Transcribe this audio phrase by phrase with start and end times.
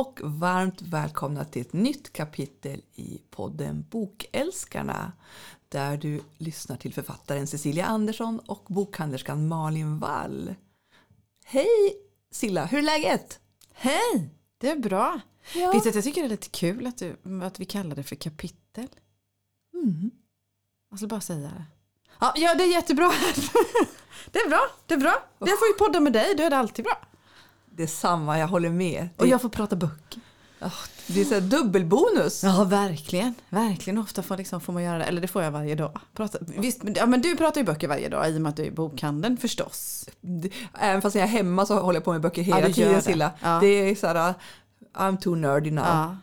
[0.00, 5.12] och varmt välkomna till ett nytt kapitel i podden Bokälskarna
[5.68, 10.54] där du lyssnar till författaren Cecilia Andersson och bokhandlerskan Malin Wall.
[11.44, 11.66] Hej
[12.30, 13.40] Silla, hur är läget?
[13.72, 15.20] Hej, det är bra.
[15.54, 15.72] Ja.
[15.72, 18.02] Vet du att jag tycker det är lite kul att, du, att vi kallar det
[18.02, 18.88] för kapitel?
[19.74, 20.10] Mm.
[20.90, 21.64] Jag skulle bara säga det.
[22.20, 23.12] Ja, ja det är jättebra.
[24.30, 25.22] det är bra, det är bra.
[25.38, 26.98] Jag får ju podda med dig, då är det alltid bra.
[27.80, 29.08] Det är samma, jag håller med.
[29.16, 30.20] Och Det, jag får prata böcker.
[31.06, 32.44] det är så här dubbelbonus.
[32.44, 33.34] Ja, verkligen.
[33.48, 33.98] Verkligen.
[33.98, 35.04] Ofta får, liksom, får man göra det.
[35.04, 36.00] Eller det får jag varje dag.
[36.14, 38.62] Prata, visst, ja, men du pratar ju böcker varje dag i och med att du
[38.62, 40.08] är i bokhandeln förstås.
[40.78, 43.02] Även fast jag är hemma så håller jag på med böcker hela Ja, tiden det.
[43.02, 43.30] Silla.
[43.42, 43.58] Ja.
[43.60, 44.34] Det är så här,
[44.94, 45.84] I'm too nerdy now.
[45.84, 46.16] Ja.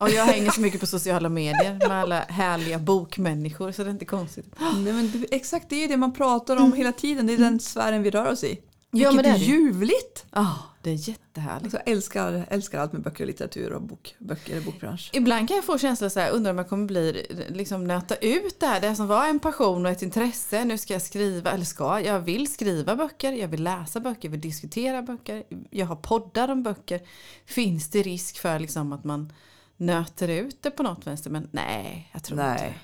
[0.00, 3.92] Och jag hänger så mycket på sociala medier med alla härliga bokmänniskor så det är
[3.92, 4.54] inte konstigt.
[4.58, 7.26] Nej, men det, exakt, det är det man pratar om hela tiden.
[7.26, 8.60] Det är den sfären vi rör oss i.
[8.92, 9.44] Ja, Vilket men det är det.
[9.44, 10.26] ljuvligt!
[10.32, 11.64] Ja, det är jättehärligt.
[11.64, 15.10] Alltså, jag älskar, älskar allt med böcker och litteratur och bok, böcker och bokbransch.
[15.12, 18.60] Ibland kan jag få känslan så här, undrar om jag kommer bli, liksom nöta ut
[18.60, 20.64] det här, det som var en passion och ett intresse.
[20.64, 24.30] Nu ska jag skriva, eller ska, jag vill skriva böcker, jag vill läsa böcker, jag
[24.30, 27.00] vill diskutera böcker, jag har poddar om böcker.
[27.46, 29.32] Finns det risk för liksom att man
[29.76, 31.30] nöter ut det på något vänster?
[31.30, 32.78] Men nej, jag tror inte Nej,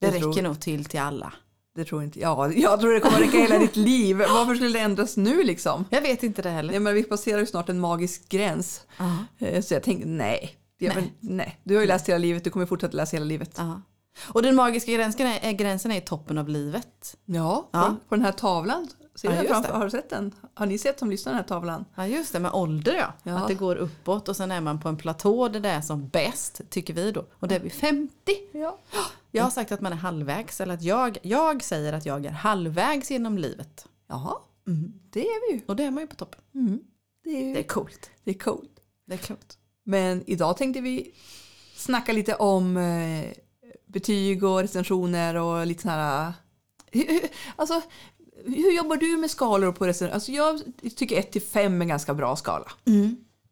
[0.00, 0.06] det.
[0.06, 1.32] jag Det räcker nog till till alla.
[1.76, 2.58] Det tror inte jag.
[2.58, 4.16] Jag tror det kommer räcka hela ditt liv.
[4.18, 5.84] Varför skulle det ändras nu liksom?
[5.90, 6.70] Jag vet inte det heller.
[6.70, 8.80] Nej, men vi passerar ju snart en magisk gräns.
[9.38, 10.56] Eh, Så jag tänkte nej.
[10.78, 11.12] Det, nej.
[11.20, 11.60] nej.
[11.64, 13.54] Du har ju läst hela livet, du kommer fortsätta läsa hela livet.
[13.56, 13.80] Ja.
[14.24, 17.16] Och den magiska gränsen är, gränsen är i toppen av livet.
[17.24, 17.96] Ja, på, Ja.
[18.08, 18.88] på den här tavlan.
[19.14, 20.34] Ser Ja, framför, har du sett den?
[20.54, 21.84] Har ni sett som lyssnar den här tavlan?
[21.94, 23.12] Ja just det, med ålder ja.
[23.22, 23.38] Ja.
[23.38, 26.08] Att det går uppåt och sen är man på en platå där det är som
[26.08, 27.24] bäst, tycker vi då.
[27.32, 28.12] Och det är vid 50.
[28.52, 28.78] Ja.
[29.36, 32.30] Jag har sagt att man är halvvägs, eller att jag, jag säger att jag är
[32.30, 33.86] halvvägs genom livet.
[34.08, 34.34] Jaha,
[34.66, 34.92] Mm.
[35.10, 35.62] det är vi ju.
[35.66, 36.40] Och det är man ju på toppen.
[36.54, 36.78] Mm.
[37.24, 38.10] Det, är, Det är coolt.
[38.24, 38.70] det är coolt.
[39.06, 39.58] Det är coolt.
[39.84, 41.14] Men idag tänkte vi
[41.76, 43.24] snacka lite om eh,
[43.86, 46.32] betyg och recensioner och lite sådana här...
[46.92, 47.80] Hur- alltså,
[48.44, 50.14] hur jobbar du med skalor på recensioner?
[50.14, 50.62] Alltså jag
[50.96, 52.70] tycker 1 till 5 är en ganska bra skala.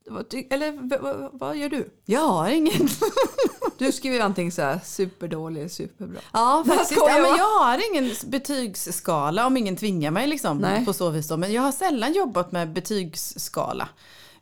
[0.07, 1.91] Vad ty- Eller v- v- vad gör du?
[2.05, 2.89] Jag har ingen.
[3.79, 6.21] Du skriver ju antingen så här superdålig eller superbra.
[6.33, 6.93] Ja, faktiskt.
[6.97, 7.45] Ja, men jag.
[7.45, 10.85] har ingen betygsskala om ingen tvingar mig liksom, Nej.
[10.85, 11.29] på så vis.
[11.29, 11.37] Då.
[11.37, 13.89] Men jag har sällan jobbat med betygsskala.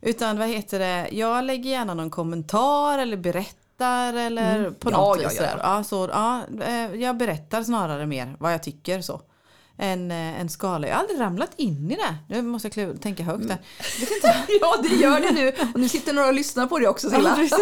[0.01, 4.99] Utan vad heter det, jag lägger gärna någon kommentar eller berättar eller på Mm.
[4.99, 5.37] Ja, något ja, vis.
[5.39, 5.59] ja, sådär.
[5.63, 9.21] Ja, så, ja, eh, jag berättar snarare mer vad jag tycker så.
[9.77, 10.87] En, eh, en skala.
[10.87, 12.15] Jag har aldrig ramlat in i det.
[12.29, 13.57] Nu måste jag tänka högt där.
[13.99, 14.45] Inte.
[14.61, 15.53] Ja, det gör det nu.
[15.73, 17.37] Och nu sitter några och lyssnar på det också Silla.
[17.49, 17.57] Ja.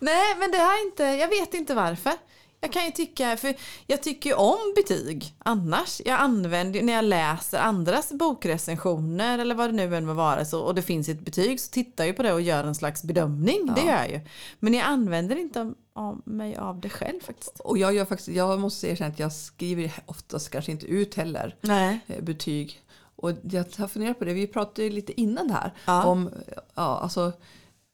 [0.00, 2.12] Nej, men det har inte, jag vet inte varför.
[2.60, 3.54] Jag kan ju tycka, för
[3.86, 6.00] jag tycker ju om betyg annars.
[6.04, 10.60] Jag använder när jag läser andras bokrecensioner eller vad det nu än må vara så,
[10.60, 13.74] och det finns ett betyg så tittar jag på det och gör en slags bedömning.
[13.74, 14.20] Det gör jag ju.
[14.60, 17.60] Men jag använder inte av, mig av det själv faktiskt.
[17.60, 21.56] Och jag, gör faktiskt, jag måste erkänna att jag skriver oftast kanske inte ut heller
[21.60, 22.00] Nej.
[22.06, 22.80] eh, betyg.
[23.16, 26.04] Och jag har funderat på det, vi pratade ju lite innan här Ja.
[26.04, 26.30] om
[26.74, 27.32] ja, alltså,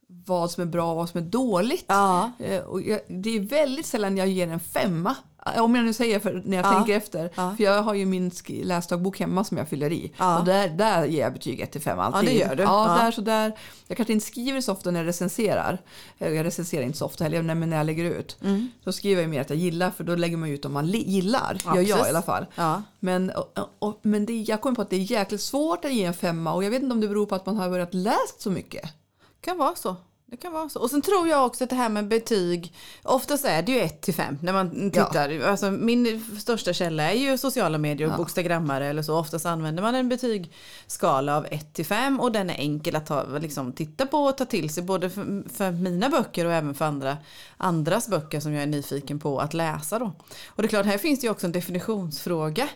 [0.06, 1.84] vad som är bra och vad som är dåligt.
[1.88, 2.30] Ja.
[2.38, 5.16] Eh, Och jag, det är väldigt sällan jag ger en femma.
[5.54, 6.72] Eh, Om jag nu säger för, när jag Ja.
[6.72, 7.30] tänker efter.
[7.34, 7.54] Ja.
[7.56, 10.12] För jag har ju min läsdagbok hemma som jag fyller i.
[10.16, 10.38] Ja.
[10.38, 12.28] Och där, där ger jag betyg 1 till 5 alltid.
[12.30, 12.62] det gör du.
[12.62, 13.02] Ja, Ja.
[13.04, 13.58] Där, så där.
[13.86, 15.78] Jag kanske inte skriver så ofta när jag recenserar.
[16.18, 18.36] Eh, Jag recenserar inte så ofta heller, men när jag lägger ut.
[18.42, 18.70] Mm.
[18.84, 21.58] Då skriver jag mer att jag gillar, för då lägger man ut om man gillar.
[21.64, 22.46] Ja, gör jag i alla fall.
[22.54, 22.82] Ja.
[23.00, 26.04] Men, och, och, men det, jag kommer på att det är jäkligt svårt att ge
[26.04, 28.40] en femma och jag vet inte om det beror på att man har börjat läst
[28.40, 28.90] så mycket.
[29.40, 29.96] kan vara så.
[30.34, 30.80] Det kan vara så.
[30.80, 32.72] Och sen tror jag också att det här med betyg,
[33.02, 35.40] oftast är det ju 1 till 5 när man tittar.
[35.40, 38.16] Alltså min största källa är ju sociala medier och Ja.
[38.16, 39.18] bokstagrammare eller så.
[39.18, 43.24] Oftast använder man en betygsskala av 1 till 5 och den är enkel att ta,
[43.38, 46.84] liksom, titta på och ta till sig både för, för mina böcker och även för
[46.84, 47.16] andra,
[47.56, 50.12] andras böcker som jag är nyfiken på att läsa då.
[50.46, 52.68] Och det är klart, här finns det ju också en definitionsfråga.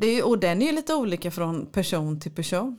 [0.00, 2.78] Det är, och den är ju lite olika från person till person.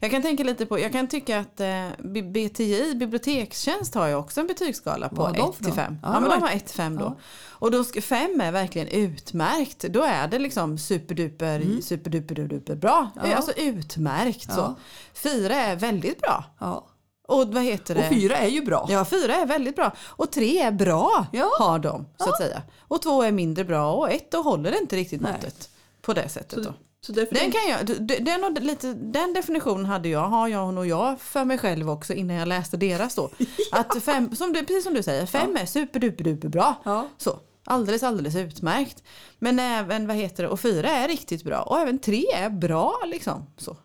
[0.00, 1.88] Jag kan tänka lite på, jag kan tycka att eh,
[2.22, 5.76] BTI, bibliotekstjänst har ju också en betygsskala på Vad har de 1 för till något?
[5.76, 5.98] 5.
[6.02, 7.04] Ja, Ja, men det de har 1 till 5 då.
[7.04, 7.16] Ja.
[7.50, 9.78] Och då 5 är verkligen utmärkt.
[9.82, 13.10] Då är det liksom superduper, superduper, duper bra.
[13.16, 13.30] Mm.
[13.30, 13.36] Ja.
[13.36, 14.60] Alltså utmärkt så.
[14.60, 14.76] Ja.
[15.14, 16.44] 4 är väldigt bra.
[16.60, 16.86] Ja.
[17.28, 18.00] Och vad heter det?
[18.00, 18.86] Och fyra är ju bra.
[18.90, 19.92] Ja, fyra är väldigt bra.
[20.06, 21.50] Och tre är bra, Ja.
[21.58, 22.62] har de, så att säga.
[22.80, 25.70] Och två är mindre bra och ett då håller inte riktigt måttet.
[26.02, 26.74] På det sättet då.
[27.06, 27.86] Så Den, kan jag,
[28.24, 32.36] den, lite, den definitionen hade jag, har jag och jag för mig själv också innan
[32.36, 33.30] jag läste deras då.
[33.72, 36.74] Att fem, som du, precis som du säger, fem är superduper bra.
[36.84, 37.08] Ja.
[37.18, 39.02] Så, alldeles alldeles utmärkt.
[39.38, 41.62] Men även, vad heter det, och fyra är riktigt bra.
[41.62, 43.46] Och även tre är bra liksom.
[43.56, 43.76] Så.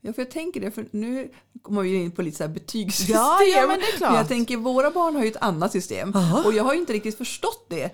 [0.00, 1.30] Ja, för jag tänker det, för nu
[1.62, 3.16] kommer vi in på lite så här betygssystem.
[3.16, 4.16] Ja, ja, men det är klart.
[4.16, 6.10] jag tänker, våra barn har ju ett annat system.
[6.14, 6.42] Jaha.
[6.44, 7.90] Och jag har ju inte riktigt förstått det.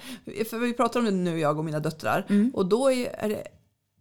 [0.50, 2.26] För vi pratar om det nu, jag och mina döttrar.
[2.28, 2.50] Mm.
[2.54, 3.46] Och då är är det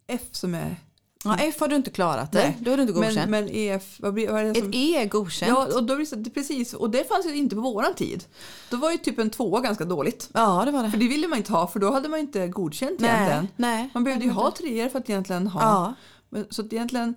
[0.09, 0.75] F som är...
[1.23, 2.39] Ja, F har du inte klarat det.
[2.39, 2.57] Nej.
[2.59, 3.31] Då är du inte godkänd.
[3.31, 4.69] Men, men EF, vad, blir, vad är det som...
[4.69, 5.49] Ett E är godkänt.
[5.49, 5.95] Ja, och då
[6.33, 6.73] precis.
[6.73, 8.23] Och det fanns ju inte på våran tid.
[8.69, 10.29] Då var ju typ en tvåa ganska dåligt.
[10.33, 10.91] Ja, det var det.
[10.91, 13.47] För det ville man inte ha, för då hade man inte godkänt Nej, egentligen.
[13.55, 13.89] nej.
[13.93, 15.61] Man behövde ju ha treor för att egentligen ha.
[15.61, 15.93] Ja.
[16.29, 17.15] Men, så att egentligen,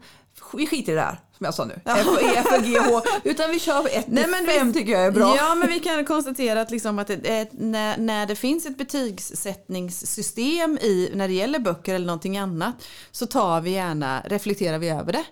[0.54, 1.80] vi skiter i det där som jag sa nu.
[1.84, 3.02] F, E, F, G, H.
[3.24, 5.34] Utan vi kör 1 Nej, men 5 vi- tycker jag är bra.
[5.36, 7.16] Ja, men vi kan konstatera att, liksom att eh,
[7.52, 12.74] när, när det finns ett betygssättningssystem i, när det gäller böcker eller någonting annat
[13.10, 15.24] så tar vi gärna, reflekterar vi över det.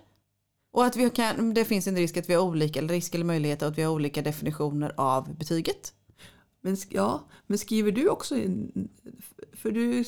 [0.73, 3.25] Och att vi kan, det finns en risk att vi har olika, eller risk eller
[3.25, 5.93] möjlighet att vi har olika definitioner av betyget.
[6.63, 8.89] Men, ja, men skriver du också in,
[9.61, 10.03] för du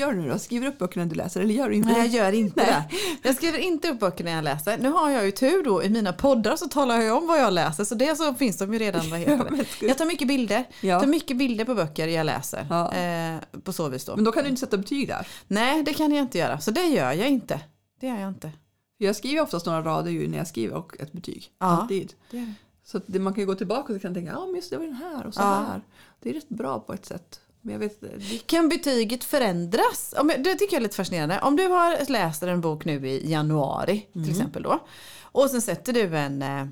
[0.00, 0.38] gör nu då?
[0.38, 2.16] Skriver upp böckerna du läser eller gör du inte Nej, jag det?
[2.16, 2.84] gör inte det.
[3.22, 4.78] Jag skriver inte upp böcker när jag läser.
[4.78, 7.52] Nu har jag ju tur då, i mina poddar så talar jag om vad jag
[7.52, 9.10] läser så det så finns de ju redan.
[9.10, 9.86] Vad heter det?
[9.86, 10.64] Jag tar mycket bilder.
[10.80, 11.00] Ja.
[11.00, 12.66] tar mycket bilder på böcker jag läser.
[12.70, 12.92] Ja.
[12.94, 14.16] Eh, på så vis då.
[14.16, 15.26] Men då kan du inte sätta betyg där.
[15.46, 16.60] Nej, det kan jag inte göra.
[16.60, 17.60] Så det gör jag inte.
[18.00, 18.50] Det gör jag inte.
[18.98, 21.52] Jag skriver oftast några rader ju när jag skriver och ett betyg.
[21.58, 21.66] Ja.
[21.66, 22.12] Alltid.
[22.30, 22.52] Det jag.
[22.84, 24.76] Så att det, man kan ju gå tillbaka och kan tänka, ja men just det
[24.76, 25.64] var den här och så Ja.
[25.68, 25.80] här.
[26.20, 27.40] Det är rätt bra på ett sätt.
[27.62, 30.14] Men jag vet det, Kan betyget förändras?
[30.38, 31.40] Det tycker jag är lite fascinerande.
[31.40, 34.86] Om du har läst en bok nu i januari till exempel då.
[35.22, 36.42] Och sen sätter du en...
[36.42, 36.66] eh,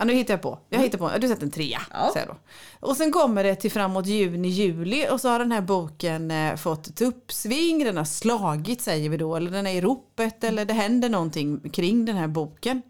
[0.00, 0.58] Ja, nu hittar jag på.
[0.68, 1.10] Jag hittar på.
[1.18, 1.80] Du sätter en trea.
[1.90, 2.10] Ja.
[2.12, 2.36] Säger då.
[2.80, 6.56] Och sen kommer det till framåt juni, juli och så har den här boken eh,
[6.56, 7.84] fått ett uppsving.
[7.84, 9.36] Den har slagit säger vi då.
[9.36, 12.82] Eller den är i ropet eller det händer någonting kring den här boken.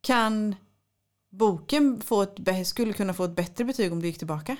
[0.00, 0.54] Kan
[1.30, 4.56] boken få ett, skulle kunna få ett bättre betyg om du gick tillbaka?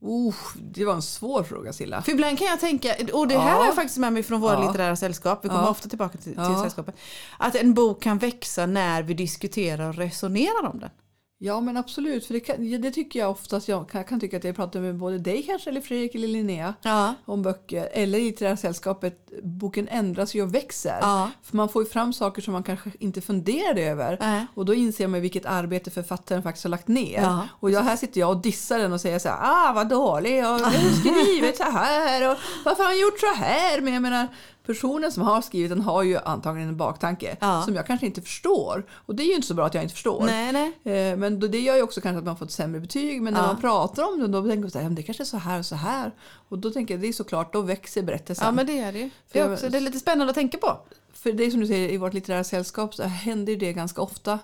[0.00, 2.02] Oh, det var en svår fråga Silla.
[2.02, 3.56] För ibland kan jag tänka, och det här Ja.
[3.56, 4.66] har jag faktiskt med mig från våra Ja.
[4.66, 5.68] litterära sällskap, vi kommer Ja.
[5.70, 6.60] ofta tillbaka till, till Ja.
[6.62, 6.94] sällskapet.
[7.38, 10.90] Att en bok kan växa när vi diskuterar och resonerar om den.
[11.40, 13.68] Ja men absolut, för det, kan, det tycker jag oftast.
[13.68, 16.74] Jag kan, kan tycka att jag pratar med både dig kanske, eller Fredrik eller Linnea
[16.82, 17.14] Ja.
[17.24, 17.88] om böcker.
[17.92, 20.98] Eller i det här sällskapet, boken ändras ju och växer.
[21.00, 21.30] Ja.
[21.42, 24.16] För man får ju fram saker som man kanske inte funderade över.
[24.20, 24.46] Nej.
[24.54, 27.22] Och då inser man vilket arbete författaren faktiskt har lagt ner.
[27.22, 27.48] Ja.
[27.60, 30.38] Och jag, här sitter jag och dissar den och säger så här, ah vad dålig
[30.44, 33.80] och har skrivit så här och varför har han gjort så här?
[33.80, 34.28] Men jag menar,
[34.68, 37.62] personen som har skrivit den har ju antagligen en baktanke Ja.
[37.64, 38.86] som jag kanske inte förstår.
[38.92, 40.22] Och det är ju inte så bra att jag inte förstår.
[40.26, 40.52] Nej,
[40.84, 41.10] nej.
[41.10, 43.22] Eh, Men det gör ju också kanske att man får ett sämre betyg.
[43.22, 43.46] Men när Ja.
[43.46, 45.36] man pratar om det då tänker man så här, "Ja, men det kanske är så
[45.36, 46.12] här och så här.
[46.48, 48.46] Och då tänker jag, det är såklart, då växer berättelsen.
[48.46, 49.10] Ja men det är det ju.
[49.32, 50.78] Det jag- är, också, det är lite spännande att tänka på.
[51.12, 54.38] För det är som du säger, i vårt litterära sällskap så händer det ganska ofta.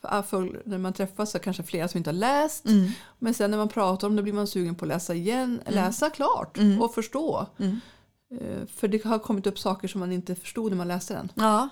[0.00, 2.66] För, ah, för när man träffas så kanske flera som inte har läst.
[2.66, 2.90] Mm.
[3.18, 6.10] Men sen när man pratar om det blir man sugen på att läsa igen, läsa
[6.10, 6.82] klart Mm.
[6.82, 7.46] och förstå.
[7.58, 7.66] Eh,
[8.74, 11.32] För det har kommit upp saker som man inte förstod när man läste den.
[11.34, 11.68] Ja,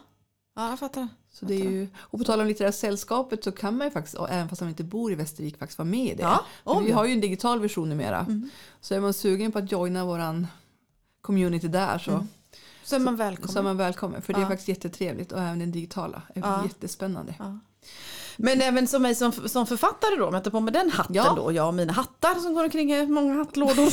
[0.56, 1.08] ja jag fattar.
[1.32, 4.16] Så det är ju, och på tal om litterära sällskapet så kan man ju faktiskt,
[4.28, 6.22] även fast man inte bor i Västervik, faktiskt vara med i det.
[6.64, 8.18] Ja, vi har ju en digital version numera.
[8.20, 8.50] Mm.
[8.80, 10.46] Så är man sugen på att joina våran
[11.20, 12.26] community där så,
[12.84, 13.52] Så är man välkommen.
[13.52, 14.22] så är man välkommen.
[14.22, 14.48] För det är Ja.
[14.48, 16.62] faktiskt jättetrevligt och även den digitala är Ja.
[16.64, 17.34] jättespännande.
[17.38, 17.58] Ja.
[18.36, 21.14] Men även som mig som, som författare då, om jag tar på mig den hatten
[21.14, 21.34] Ja.
[21.36, 23.88] då, jag och mina hattar som går omkring i många hattlådor.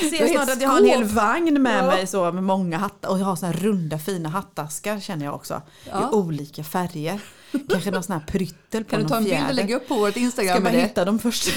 [0.00, 1.86] Jag Ser snart att jag har en hel vagn med Ja.
[1.86, 5.34] mig så med många hattar och jag har såna här runda fina hattaskar känner jag
[5.34, 5.62] också.
[5.90, 6.10] Ja.
[6.12, 7.20] I olika färger.
[7.68, 9.88] Kanske någon sån här pryttel på Kan du någon ta en bild och lägga upp
[9.88, 10.80] på vårt Ska Instagram bara det?
[10.80, 11.48] hitta dem först.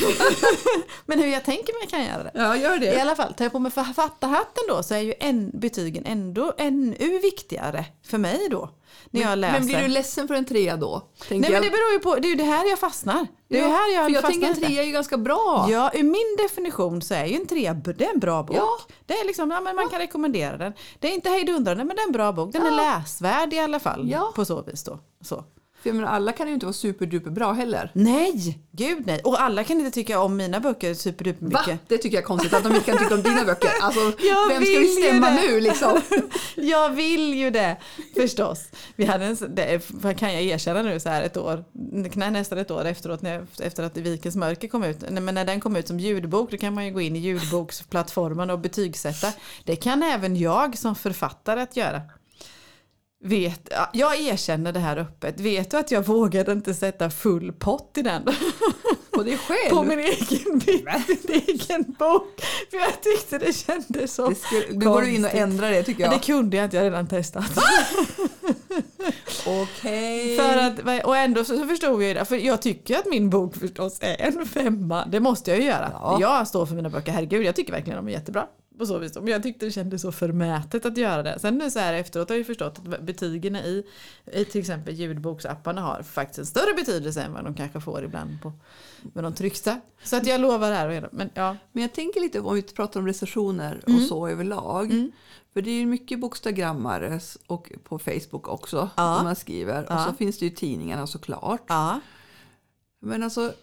[1.06, 2.32] Men hur jag tänker mig kan jag göra det.
[2.34, 3.02] Ja, gör I det.
[3.02, 7.20] alla fall, tar jag på mig författarhatten då så är ju en, betygen ändå ännu
[7.20, 8.70] viktigare för mig då.
[9.12, 9.60] När jag läser.
[9.60, 11.02] Men blir du ledsen för en trea då?
[11.30, 13.28] Nej men det beror ju på, det är ju det här jag fastnar.
[13.48, 15.68] Det är Ja, här jag för jag tänker en trea är ju ganska bra.
[15.72, 18.56] Ja, ur min definition så är ju en trea det är en bra bok.
[18.58, 18.70] Ja.
[19.06, 20.74] Det är liksom, ja, men man kan rekommendera den.
[21.00, 22.54] Det är inte hejdundrande men det är en bra bok.
[22.54, 22.98] Den är Ja.
[22.98, 24.10] läsvärd i alla fall.
[24.10, 24.32] Ja.
[24.36, 25.00] På så vis då.
[25.22, 25.44] Så.
[25.84, 27.92] För jag menar, alla kan ju inte vara superduper bra heller.
[27.94, 29.22] Nej, gud nej.
[29.24, 31.60] Och alla kan inte tycka om mina böcker superduper Va?
[31.60, 31.90] mycket.
[31.90, 33.70] Det tycker jag är konstigt att de inte kan tycka om dina böcker.
[33.82, 36.02] Alltså, Jag vem ska vi stämma nu liksom?
[36.56, 37.78] Jag vill ju det,
[38.16, 38.70] förstås.
[38.96, 39.82] Vi hade en, det
[40.18, 43.84] kan jag erkänna nu så här ett år, nej, nästan ett år efteråt, när, efter
[43.84, 44.98] att Vikens mörker kom ut.
[45.10, 47.20] Nej, Men när den kom ut som ljudbok, då kan man ju gå in i
[47.20, 49.28] ljudboksplattformen och betygsätta.
[49.64, 52.02] Det kan även jag som författare att göra.
[53.26, 55.40] Vet, ja, jag erkänner det här öppet.
[55.40, 58.24] Vet du att jag vågade inte sätta full pott i den?
[59.26, 59.76] Det är själv.
[59.76, 62.42] På min egen, min egen bok.
[62.72, 65.84] För jag tyckte det kändes så Det skulle, nu går du in och ändrar det
[65.84, 66.20] tycker Ja, jag.
[66.20, 67.46] det kunde jag inte, jag har redan testat.
[69.48, 70.38] Okej.
[70.38, 73.30] För att, och ändå så så förstod jag ju det, för jag tycker att min
[73.30, 75.06] bok förstås är en femma.
[75.06, 75.92] Det måste jag ju göra.
[75.94, 76.18] Ja.
[76.22, 78.46] Jag står för mina böcker, herregud, jag tycker verkligen de är jättebra.
[78.78, 79.16] På så vis.
[79.16, 81.40] Men jag tyckte det kändes så förmätet att göra det.
[81.40, 83.84] Sen nu så här efteråt har jag förstått att betygen i,
[84.34, 88.42] i till exempel ljudboksapparna har faktiskt en större betydelse än vad de kanske får ibland
[88.42, 88.54] på
[89.14, 89.80] med de tryckta.
[90.04, 91.58] Så att jag lovar här och Men, ja.
[91.72, 94.02] Men jag tänker lite om vi pratar om recensioner och Mm.
[94.08, 95.12] så överlag.
[95.54, 98.90] För det är ju mycket bokstagrammare och på Facebook också.
[98.98, 99.16] Ja.
[99.18, 99.86] Som man skriver.
[99.90, 99.96] Ja.
[99.96, 101.64] Och så finns det ju tidningarna såklart.
[101.68, 102.00] ja.
[103.02, 103.54] Men alltså,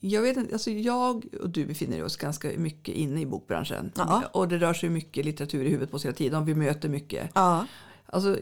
[0.00, 3.92] jag vet inte, alltså jag och du befinner oss ganska mycket inne i bokbranschen.
[3.94, 4.22] Ja.
[4.32, 6.34] Och det rör sig mycket litteratur i huvudet på sina tid.
[6.34, 7.30] Och vi möter mycket.
[7.34, 7.66] ja.
[8.06, 8.38] Alltså,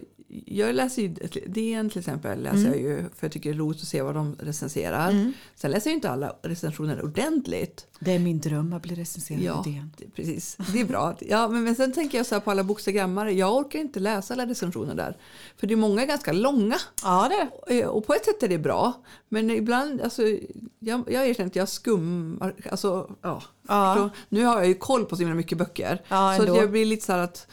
[0.47, 1.09] jag läser ju
[1.47, 2.43] DN till exempel.
[2.43, 2.71] Läser Mm.
[2.71, 5.33] jag ju, för jag tycker det är roligt att se vad de recenserar.
[5.57, 7.87] Sen läser jag inte alla recensioner ordentligt.
[8.01, 9.91] Det är min dröm att bli recenserad Ja, i DN.
[10.15, 10.57] precis.
[10.73, 11.17] Det är bra.
[11.21, 13.33] Ja, men, men sen tänker jag så här på alla bokstagrammare.
[13.33, 15.17] Jag orkar inte läsa alla recensioner där.
[15.57, 16.77] För det är många ganska långa.
[17.03, 17.31] Ja
[17.67, 17.81] det.
[17.81, 18.93] Eh, Och på ett sätt är det bra.
[19.29, 20.23] Men ibland, alltså,
[20.79, 22.55] jag, jag erkänner att jag skummar.
[22.71, 23.43] Alltså, ja.
[23.69, 24.11] Ja.
[24.29, 26.03] Nu har jag ju koll på så himla mycket böcker.
[26.09, 27.47] Ja, så jag blir lite så här att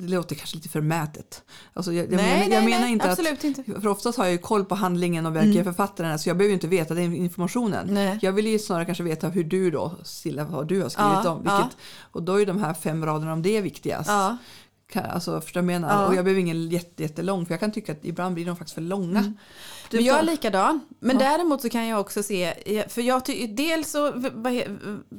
[0.00, 1.42] det låter kanske lite förmätet.
[1.72, 3.44] Alltså jag, jag, Nej, menar, nej, jag menar nej, inte absolut att...
[3.44, 3.62] inte.
[3.66, 3.80] Mm.
[3.80, 6.54] För oftast har jag ju koll på handlingen och verkliga författaren så jag behöver ju
[6.54, 7.86] inte veta den informationen.
[7.90, 8.18] Nej.
[8.22, 11.30] Jag vill ju snarare kanske veta hur du då, Silla, vad du har skrivit Ja,
[11.30, 11.38] om.
[11.38, 11.70] Vilket, ja.
[12.12, 14.10] Och då är ju de här fem raderna om det viktigast.
[14.10, 14.36] Ja.
[14.94, 15.88] Alltså, förstår jag menar?
[15.88, 16.06] Ja.
[16.06, 18.74] Och jag behöver ingen jätte, jättelång för jag kan tycka att ibland blir de faktiskt
[18.74, 19.18] för långa.
[19.18, 19.34] Mm.
[19.90, 20.80] Typ Men jag är likadan.
[21.00, 22.54] Men däremot så kan jag också se,
[22.88, 24.12] för jag ty, dels så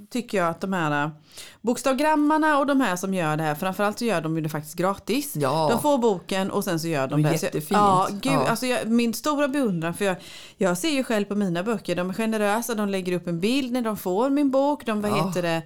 [0.10, 1.10] tycker jag att de här äh,
[1.62, 4.75] bokstavgrammarna och de här som gör det här, framförallt så gör de ju det faktiskt
[4.75, 5.34] gratis.
[5.36, 5.68] Ja.
[5.72, 7.72] De får boken och sen så gör de Det jättefint.
[7.72, 8.48] Ja, gud, Ja.
[8.48, 10.16] Alltså jag, min stora beundran, för jag,
[10.58, 13.72] jag ser ju själv på mina böcker, de är generösa, de lägger upp en bild
[13.72, 15.28] när de får min bok, de vad Ja.
[15.28, 15.62] heter det,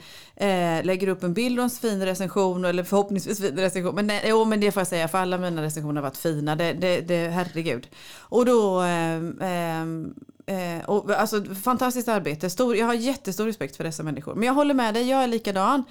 [0.48, 3.96] eh, lägger upp en bild och en fin recension, eller förhoppningsvis fin recension.
[3.96, 6.56] Men, nej, jo, men det får jag säga, för alla mina recensioner har varit fina,
[6.56, 7.88] det, det, det, herregud.
[8.20, 10.14] Och då, ehm, Ehm, ehm,
[10.46, 12.50] eh, och, alltså, fantastiskt arbete.
[12.50, 14.36] Stor, jag har jättestor respekt för dessa människor.
[14.36, 15.84] Men jag håller med dig, jag är likadan.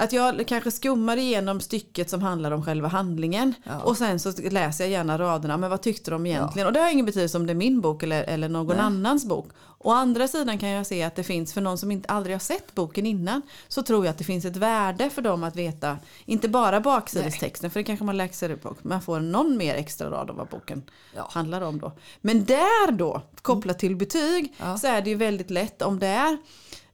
[0.00, 3.54] Att jag kanske skummar igenom stycket som handlar om själva handlingen.
[3.64, 3.80] Ja.
[3.80, 5.56] Och sen så läser jag gärna raderna.
[5.56, 6.66] Men vad tyckte de egentligen?
[6.66, 8.84] Och det har ingen betydelse om det är min bok eller, eller någon Nej.
[8.84, 9.48] annans bok.
[9.80, 12.40] Å andra sidan kan jag se att det finns för någon som inte aldrig har
[12.40, 13.42] sett boken innan.
[13.68, 15.98] Så tror jag att det finns ett värde för dem att veta.
[16.24, 17.70] Inte bara baksidestexten.
[17.70, 18.84] För det kanske man läser upp.
[18.84, 20.82] Man får någon mer extra rad om vad boken
[21.16, 21.28] Ja.
[21.32, 21.92] handlar om då.
[22.20, 24.78] Men där då, kopplat till betyg, Ja.
[24.78, 26.38] så är det ju väldigt lätt om det är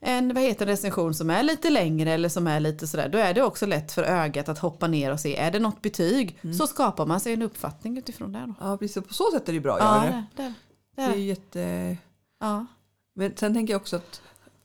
[0.05, 3.09] en vad heter, recension som är lite längre eller som är lite sådär.
[3.09, 5.83] Då är det också lätt för ögat att hoppa ner och se, är det något
[5.83, 6.39] betyg?
[6.59, 8.55] Så skapar man sig en uppfattning utifrån det då.
[8.61, 9.05] Ja, precis.
[9.07, 10.25] På så sätt är det bra Ja, det.
[10.43, 10.55] det,
[10.97, 11.97] det, är jätte...
[12.41, 12.67] Ja.
[13.15, 14.23] Men sen tänker jag också att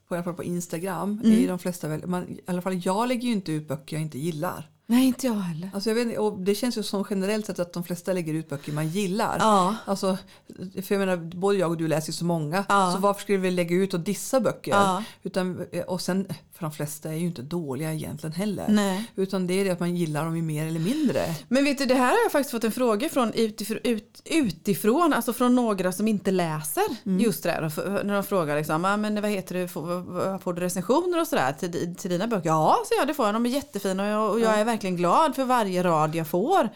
[0.07, 1.43] på, i alla fall på Instagram Mm.
[1.43, 4.01] är de flesta väl, man, i alla fall jag lägger ju inte ut böcker jag
[4.03, 4.69] inte gillar.
[4.91, 5.69] Nej, inte jag heller.
[5.73, 8.49] Alltså jag vet, och det känns ju som generellt sett att de flesta lägger ut
[8.49, 9.37] böcker man gillar.
[9.39, 9.75] Ja.
[9.85, 10.17] Alltså,
[10.57, 12.65] för jag menar, både jag och du läser ju så många.
[12.69, 12.91] Ja.
[12.95, 14.71] Så varför skulle vi lägga ut och dissa böcker?
[14.71, 15.03] Ja.
[15.23, 18.65] Utan, och sen, för de flesta är ju inte dåliga egentligen heller.
[18.69, 19.11] Nej.
[19.15, 21.35] Utan det är det att man gillar dem ju mer eller mindre.
[21.47, 25.13] Men vet du, det här har jag faktiskt fått en fråga från utifrån, ut, utifrån
[25.13, 29.21] alltså från några som inte läser just det för- När de frågar liksom, ah, men
[29.21, 32.49] vad heter det, får, får du recensioner och sådär till, till dina böcker?
[32.49, 33.35] Ja, så jag, det får jag.
[33.35, 36.69] De är jättefina och jag, och jag är verkligen glad för varje rad jag får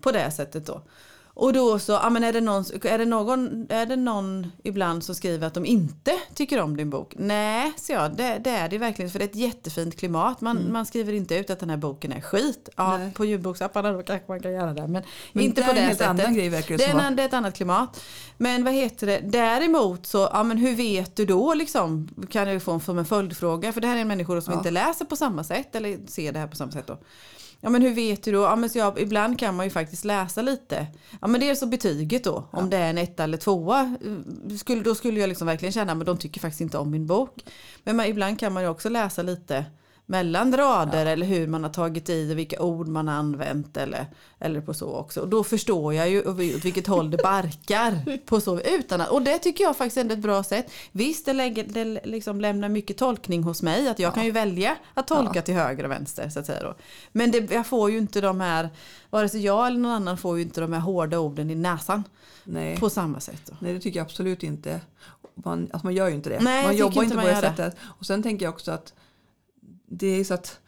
[0.00, 0.82] på det sättet då.
[1.34, 5.04] Och då så, ja men är det, någon, är, det någon, är det någon ibland
[5.04, 7.14] som skriver att de inte tycker om din bok?
[7.18, 10.40] Nej, så jag, det, det är det verkligen för det är ett jättefint klimat.
[10.40, 12.68] Man, man skriver inte ut att den här boken är skit.
[12.76, 13.12] Ja, Nej.
[13.12, 14.86] på ljudboksapparna då kanske man kan göra det.
[14.86, 15.02] Men,
[15.32, 16.06] Men inte det på det en sättet.
[16.08, 18.02] annan grej verkar det är en, det är ett annat klimat.
[18.36, 22.08] Men vad heter det, däremot så, ja men hur vet du då liksom?
[22.30, 23.72] Kan jag få som en följdfråga?
[23.72, 24.58] För det här är människor som Ja.
[24.58, 26.98] inte läser på samma sätt eller ser det här på samma sätt då.
[27.60, 28.42] Ja men hur vet du då?
[28.42, 30.86] Ja, men så jag, ibland kan man ju faktiskt läsa lite.
[31.20, 32.48] Ja men det är så betyget då.
[32.50, 33.96] Om det är en etta eller tvåa.
[34.58, 37.44] Skulle, då skulle jag liksom verkligen känna att de tycker faktiskt inte om min bok.
[37.84, 39.64] Men man, ibland kan man ju också läsa lite
[40.10, 44.06] mellan rader eller hur man har tagit i och vilka ord man har använt eller,
[44.38, 45.20] eller på så också.
[45.20, 48.18] Och då förstår jag ju åt vilket håll det barkar.
[48.26, 50.70] på så, utan att, och det tycker jag faktiskt är ett bra sätt.
[50.92, 53.88] Visst, det, lägger, det liksom lämnar mycket tolkning hos mig.
[53.88, 55.42] Att jag kan ju välja att tolka Ja.
[55.42, 56.28] till höger och vänster.
[56.28, 56.74] Så att säga då.
[57.12, 58.68] Men det, jag får ju inte de här,
[59.10, 62.04] vare sig jag eller någon annan får ju inte de här hårda orden i näsan
[62.44, 62.78] Nej.
[62.78, 63.42] på samma sätt.
[63.46, 63.56] Då.
[63.60, 64.80] Nej, det tycker jag absolut inte.
[65.34, 66.40] Man, alltså man gör ju inte det.
[66.40, 67.40] Nej, man jobbar inte man på det.
[67.40, 67.76] sättet.
[67.98, 68.92] Och sen tänker jag också att
[69.90, 70.60] det är så att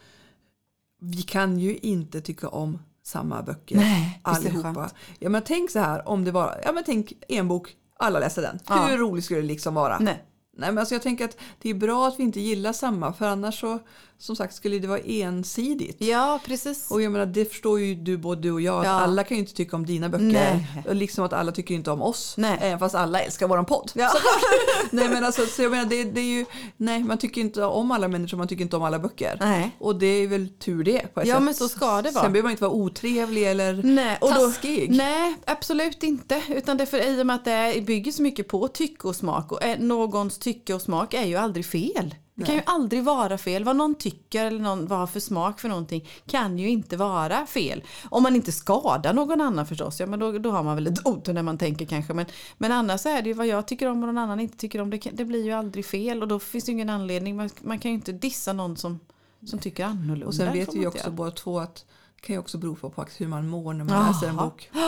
[1.01, 4.91] vi kan ju inte tycka om samma böcker Nej, allihopa.
[5.19, 8.43] Ja, men tänk så här om det var, ja men tänk en bok, alla läser
[8.43, 8.59] den.
[8.69, 8.87] Ja.
[8.87, 9.99] Hur roligt skulle det liksom vara?
[9.99, 10.25] Nej.
[10.57, 13.27] Nej, men alltså jag tänker att det är bra att vi inte gillar samma för
[13.27, 13.79] annars så
[14.19, 15.97] som sagt skulle det vara ensidigt.
[15.99, 16.91] Ja, precis.
[16.91, 18.91] Och jag menar det förstår ju du både du och jag att Ja.
[18.91, 20.25] alla kan ju inte tycka om dina böcker.
[20.27, 20.67] Nej.
[20.89, 22.35] Och liksom att alla tycker inte om oss.
[22.37, 22.59] Nej.
[22.61, 23.93] Även fast alla älskar våran podd.
[23.95, 24.11] Ja.
[24.91, 26.45] nej men alltså så jag menar det, det är ju
[26.77, 29.37] Nej man tycker inte om alla människor, man tycker inte om alla böcker.
[29.41, 29.77] Nej.
[29.79, 31.43] Och det är väl tur det på ett Ja, sätt.
[31.45, 32.25] men så ska det vara.
[32.25, 34.91] Sen behöver man inte vara otrevlig eller Nej, och då, taskig.
[34.97, 36.43] nej, absolut inte.
[36.49, 39.53] Utan det för, i och med att det bygger så mycket på tycke och smak.
[39.53, 42.15] Och eh, någons tycke och smak är ju aldrig fel.
[42.35, 43.65] Det kan ju aldrig vara fel.
[43.65, 47.47] Vad någon tycker eller någon, vad har för smak för någonting kan ju inte vara
[47.47, 47.85] fel.
[48.11, 50.01] Om man inte skadar någon annan förstås.
[50.01, 52.15] Ja, men då, då har man väl lite otur när man tänker kanske.
[52.15, 52.27] Men,
[52.59, 54.91] men annars är det ju vad jag tycker om och någon annan inte tycker om.
[54.91, 56.23] Det, det blir ju aldrig fel.
[56.23, 57.37] Och då finns det ingen anledning.
[57.37, 59.01] Man, man kan ju inte dissa någon som,
[59.47, 60.27] som tycker annorlunda.
[60.27, 61.85] Och sen vet vi ju också båda två att
[62.17, 64.09] det kan ju också bero på faktiskt hur man mår när man Jaha.
[64.09, 64.71] läser en bok.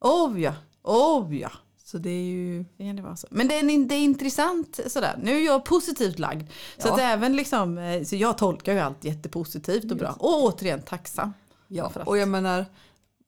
[0.00, 1.50] Oh ja, oh ja.
[1.94, 3.26] Så det är ju Det kan det vara så.
[3.30, 5.18] Men det är, det är intressant sådär.
[5.22, 6.48] Nu är jag positivt lagd.
[6.78, 6.92] Så Ja.
[6.94, 10.16] att även liksom, eh, så jag tolkar ju allt jättepositivt och bra.
[10.18, 11.32] Och återigen tacksam.
[11.68, 12.66] Ja, och jag menar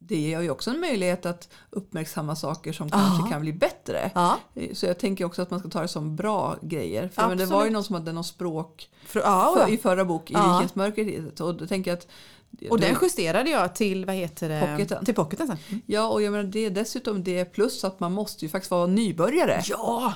[0.08, 4.10] det ger ju också en möjlighet att uppmärksamma saker som kanske kan bli bättre.
[4.14, 4.38] Ja,
[4.72, 7.08] Så jag tänker också att man ska ta det som bra grejer.
[7.08, 10.04] För men det var ju någon som hade någon språk för, ja, för, i förra
[10.04, 10.34] bok, i.
[10.34, 11.42] Rikens mörker.
[11.42, 12.06] Och då tänker jag att
[12.70, 14.68] Och den justerade jag till, vad heter det?
[14.70, 15.04] Pocketen.
[15.04, 15.82] Till pocketen sen.
[15.86, 18.86] Ja, och jag menar det är dessutom det plus att man måste ju faktiskt vara
[18.86, 19.62] nybörjare.
[19.64, 20.14] Ja!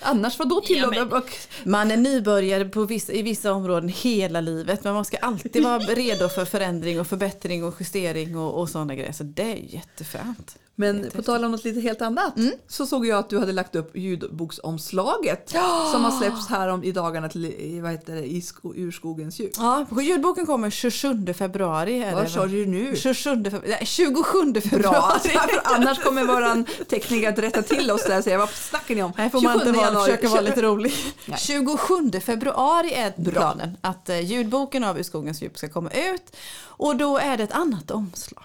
[0.00, 1.22] Annars vad då till Ja,
[1.64, 5.78] Man är nybörjare på vissa, i vissa områden hela livet men man ska alltid vara
[5.78, 9.12] redo för förändring och förbättring och justering och, och sådana grejer.
[9.12, 10.58] Så det är jättefränt.
[10.80, 12.52] Men på tal om något lite helt annat Mm.
[12.68, 15.50] så såg jag att du hade lagt upp ljudboksomslaget
[15.92, 18.90] som har släppts här om, i dagarna till i, vad heter det, i sko, ur
[18.92, 19.52] skogens djup.
[19.56, 22.02] Ja, ljudboken kommer 27 februari.
[22.02, 22.96] Är Vad sa du nu?
[22.96, 25.18] 27 februari, nej, 27 Bra, februari.
[25.28, 29.02] för annars kommer våran tekniker att rätta till oss där och säga vad snackar ni
[29.02, 29.12] om?
[29.16, 30.10] Nej, får man inte 27 vara, januari.
[30.10, 30.92] försöka vara lite rolig.
[31.26, 31.38] Nej.
[31.38, 33.32] 27 februari är Bra.
[33.32, 36.36] planen att eh, ljudboken av Ur skogens djup ska komma ut.
[36.64, 38.44] Och då är det ett annat omslag.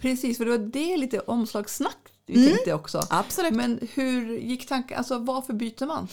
[0.00, 2.48] Precis, för det var det lite omslagssnack vi Mm.
[2.48, 3.02] tänkte också.
[3.10, 3.52] Absolut.
[3.54, 6.08] Men hur gick tanken, alltså varför byter man?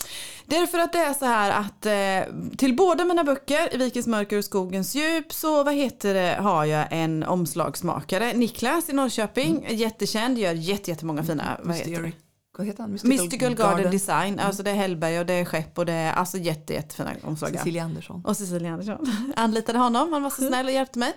[0.45, 4.37] Därför att det är så här att eh, till båda mina böcker, I Vikens mörker
[4.37, 8.33] och Skogens djup, så vad heter det, har jag en omslagsmakare.
[8.33, 9.75] Niklas i Norrköping, Mm.
[9.77, 12.11] jättekänd, gör jätte, jättemånga fina, vad heter det?
[12.57, 12.99] Vad heter han?
[13.03, 16.37] Mystical Garden, Design, alltså det är Hellberg och det är Skepp och det är alltså
[16.37, 17.51] jätte, jättefina omslag.
[17.51, 18.23] Cecilia Andersson.
[18.25, 19.11] Och Cecilia Andersson.
[19.35, 21.13] Anlitade honom, han var så snäll och hjälpte mig.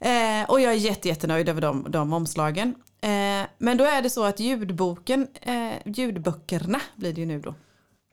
[0.00, 2.74] Eh, och jag är jätte, jättenöjd över de, de omslagen.
[3.00, 7.54] Eh, men då är det så att ljudboken, eh, ljudböckerna blir det ju nu då.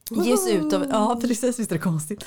[0.10, 2.26] Ges ut av, ja precis, visst är det konstigt.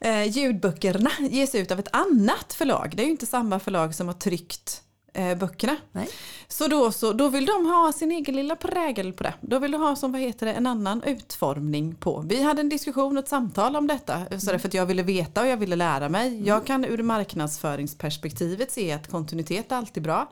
[0.00, 2.92] Eh, ljudböckerna ges ut av ett annat förlag.
[2.96, 4.82] Det är ju inte samma förlag som har tryckt
[5.16, 5.76] eh, böckerna.
[5.92, 6.08] Nej.
[6.48, 9.34] Så då, så då vill de ha sin egen lilla prägel på det.
[9.40, 12.24] Då vill de ha som vad heter det, en annan utformning på.
[12.26, 14.18] Vi hade en diskussion och ett samtal om detta.
[14.38, 16.46] Så därför att jag ville veta och jag ville lära mig.
[16.46, 20.28] Jag kan ur marknadsföringsperspektivet se att kontinuitet är alltid bra.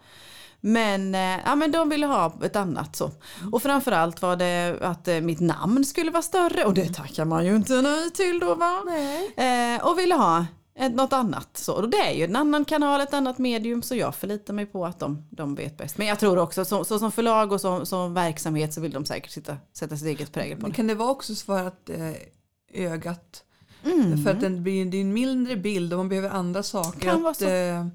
[0.60, 3.10] Men, eh, ja, men de ville ha ett annat så.
[3.52, 7.46] Och framförallt var det att eh, mitt namn skulle vara större och det tackar man
[7.46, 8.82] ju inte nej till då va?
[8.86, 9.34] Nej.
[9.76, 11.48] Eh, och ville ha något annat.
[11.56, 14.66] Så, och det är ju en annan kanal, ett annat medium så jag förlitar mig
[14.66, 15.98] på att de, de vet bäst.
[15.98, 19.04] Men jag tror också så, så som förlag och som, som verksamhet så vill de
[19.04, 20.76] säkert sitta, sätta sitt eget prägel på Men det.
[20.76, 22.12] kan det vara också så att eh,
[22.84, 23.44] ögat
[23.86, 24.24] Mm.
[24.24, 27.00] För att den blir, det är en mindre bild och man behöver andra saker.
[27.00, 27.44] Kan vara att så.
[27.44, 27.86] eh,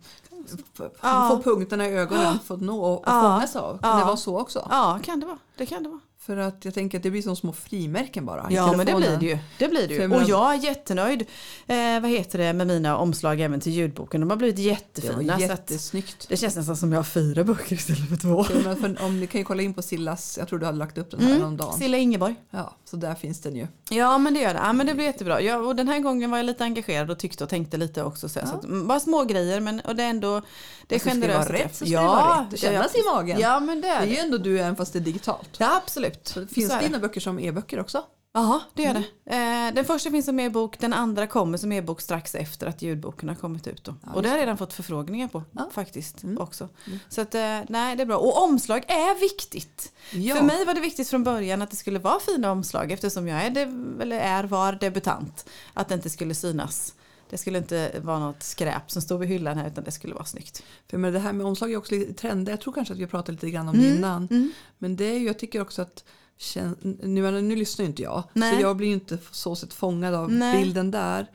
[1.02, 1.30] Ja.
[1.32, 3.22] få punkterna i ögonen för att nå och Ja.
[3.22, 3.78] fångas av.
[3.78, 3.98] Kan Ja.
[4.00, 4.68] det vara så också?
[4.72, 5.38] Ja, kan det vara.
[5.58, 6.00] Det kan det vara.
[6.21, 8.47] För att jag tänker att det blir som små frimärken bara.
[8.49, 9.38] Ja, men det blir det ju.
[9.58, 10.15] Det blir det ju.
[10.15, 11.21] Och jag är jättenöjd
[11.67, 14.21] eh, vad heter det, med mina omslag även till ljudboken.
[14.21, 15.34] De har blivit Det jättefina.
[15.34, 16.25] att jättesnyggt.
[16.29, 18.45] det känns nästan som jag har fyra böcker istället för två.
[18.53, 20.77] Jag menar, för om ni kan ju kolla in på Sillas, jag tror du hade
[20.77, 21.47] lagt upp den här Mm.
[21.47, 21.77] om dagen.
[21.79, 22.36] Silla Ingeborg.
[22.49, 23.67] Ja, så där finns den ju.
[23.89, 24.60] Ja men det gör det.
[24.63, 25.41] Ja, men det blir jättebra.
[25.41, 28.30] Ja, och den här gången var jag lite engagerad och tyckte och tänkte lite också.
[28.30, 30.41] Så, så att, mm, bara små grejer men och det är ändå
[30.88, 31.49] det är Alltså, ska det generöst.
[31.49, 32.52] vara rätt så ska det vara rätt.
[32.52, 33.39] Det kännas i magen.
[33.39, 35.49] Ja men det Det är är ju ändå du även fast det är digitalt.
[35.58, 36.28] Ja absolut.
[36.28, 38.04] Så finns Så är det dina böcker som e-böcker också?
[38.34, 39.36] Ja det gör det.
[39.36, 43.30] Eh, den första finns som e-bok, den andra kommer som e-bok strax efter att ljudboken
[43.30, 43.84] har kommit ut.
[43.84, 43.96] Då.
[44.13, 45.70] och det har jag redan fått förfrågningar på Ja.
[45.72, 46.38] faktiskt Mm.
[46.38, 46.70] också.
[47.10, 48.18] Så att, eh, nej det är bra.
[48.18, 49.92] Och omslag är viktigt.
[50.12, 50.36] Ja.
[50.36, 53.46] För mig var det viktigt från början att det skulle vara fina omslag eftersom jag
[53.46, 53.52] är,
[54.02, 55.50] eller är var debutant.
[55.74, 56.94] Att det inte skulle synas.
[57.30, 60.26] Det skulle inte vara något skräp som stod vid hyllan här utan det skulle vara
[60.26, 60.63] snyggt.
[60.89, 62.50] För men det här med omslag är också lite trendigt.
[62.52, 64.52] Jag tror kanske att vi har pratat lite grann om Mm, det innan.
[64.78, 66.04] Men det är ju, jag tycker också att
[66.84, 68.23] nu, nu lyssnar ju inte jag.
[68.34, 68.56] Nej.
[68.56, 70.58] Så jag blir ju inte så sett fångad av Nej.
[70.63, 71.28] bilden där.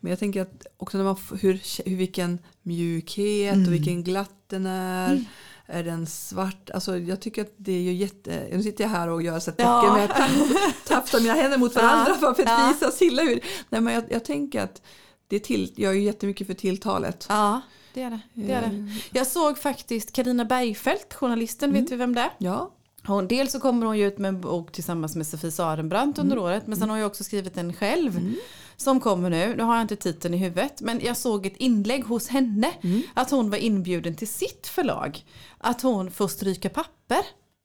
[0.00, 3.66] Men jag tänker att också när man, hur, hur, vilken mjukhet Mm.
[3.66, 5.24] och vilken glatt den är.
[5.66, 6.70] är den svart?
[6.70, 8.48] Alltså jag tycker att det är ju jätte...
[8.52, 9.80] Nu sitter jag här och gör så här Ja.
[9.80, 10.16] tecken med att
[10.88, 12.34] ta- tafsa mina händer mot varandra Ja.
[12.34, 12.72] för att Ja.
[12.72, 13.40] visa Silla hur...
[13.68, 14.82] Nej men jag, jag tänker att
[15.28, 17.26] det är till, jag är ju jättemycket för tilltalet.
[17.28, 17.60] Ja,
[17.94, 18.20] det är det.
[18.34, 18.88] det, är det.
[19.18, 22.30] Jag såg faktiskt Karina Bergfeldt, journalisten, vet du vem det är?
[22.38, 22.72] Ja.
[23.06, 26.38] Hon, dels så kommer hon ju ut med en bok tillsammans med Sofie Sarenbrant under
[26.38, 28.34] året men sen har jag också skrivit en själv
[28.76, 29.54] som kommer nu.
[29.56, 32.72] Nu har jag inte titeln i huvudet men jag såg ett inlägg hos henne
[33.14, 35.24] att hon var inbjuden till sitt förlag.
[35.58, 37.22] Att hon får stryka papper.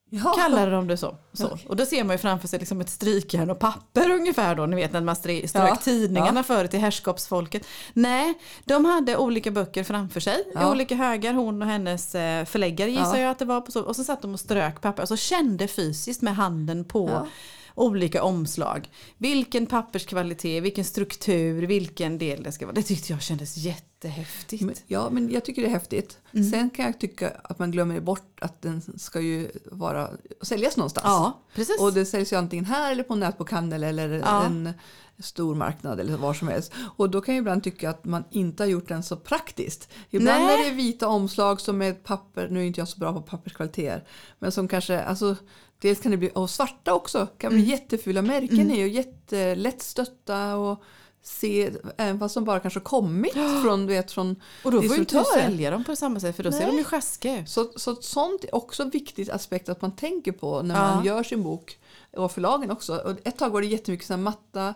[0.09, 0.33] Ja.
[0.37, 1.17] Kallade de det så.
[1.33, 1.57] så.
[1.67, 4.65] Och då ser man ju framför sig liksom ett strykjärn och papper ungefär då.
[4.65, 5.75] Ni vet när man strö- strök Ja.
[5.75, 7.67] tidningarna förut till herrskapsfolket.
[7.93, 8.33] Nej,
[8.65, 10.37] de hade olika böcker framför sig.
[10.39, 10.71] I Ja.
[10.71, 11.33] olika högar.
[11.33, 13.21] Hon och hennes eh, förläggare gissar Ja.
[13.21, 13.61] jag att det var.
[13.61, 13.81] På så.
[13.81, 15.01] Och så satt de och strök papper.
[15.03, 17.27] Och så kände fysiskt med handen på Ja.
[17.75, 18.89] olika omslag.
[19.17, 22.75] Vilken papperskvalitet, vilken struktur, vilken del det ska vara.
[22.75, 23.55] Det tyckte jag kändes
[24.03, 24.63] jättehäftigt.
[24.63, 26.17] Men, ja, men jag tycker det är häftigt.
[26.33, 26.49] Mm.
[26.51, 30.09] Sen kan jag tycka att man glömmer bort att den ska ju vara,
[30.41, 31.03] säljas någonstans.
[31.05, 31.79] ja, precis.
[31.81, 34.45] Och det säljs ju antingen här eller på en nätbokhandel eller Ja.
[34.45, 34.73] en
[35.19, 36.71] stor marknad eller var som helst.
[36.97, 39.89] Och då kan jag ibland tycka att man inte har gjort den så praktiskt.
[40.09, 40.53] Ibland Nej.
[40.65, 44.03] är det vita omslag som är papper, nu är inte jag så bra på papperskvaliteter,
[44.39, 45.35] men som kanske, alltså
[45.79, 47.61] dels kan det bli, och svarta också, kan Mm.
[47.63, 50.83] bli jättefula märken är ju jättelätt stötta och
[51.23, 54.95] se, även fast de bara kanske kommit från, du vet, från och då får inte
[54.97, 55.41] du distributörer.
[55.41, 56.67] sälja dem på samma sätt för då ser Nej.
[56.71, 57.49] de ju sjaskiga ut.
[57.49, 60.95] Så, så sånt är också en viktig aspekt att man tänker på när Ja.
[60.95, 61.79] man gör sin bok.
[62.17, 62.97] Och förlagen också.
[62.97, 64.73] Och ett tag var det jättemycket såna matta,